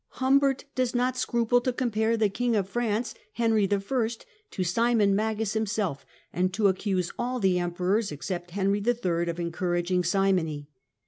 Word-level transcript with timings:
Humbert 0.17 0.65
does 0.73 0.95
not 0.95 1.15
scruple 1.15 1.61
to 1.61 1.71
compare 1.71 2.17
the 2.17 2.27
king 2.27 2.55
of 2.55 2.67
France, 2.67 3.13
Henry 3.33 3.69
I., 3.71 4.09
to 4.49 4.63
Simon 4.63 5.13
Magus 5.15 5.53
himself, 5.53 6.07
and 6.33 6.51
to 6.55 6.69
accuse 6.69 7.11
all 7.19 7.39
the 7.39 7.59
Emperors, 7.59 8.11
except 8.11 8.49
Henry 8.49 8.79
III., 8.83 9.27
of 9.29 9.39
encouraging 9.39 10.03
simony. 10.03 10.69